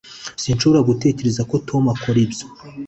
Sinshobora 0.41 0.87
gutekereza 0.89 1.41
ko 1.49 1.55
Tom 1.67 1.83
akora 1.93 2.17
ibyo 2.25 2.45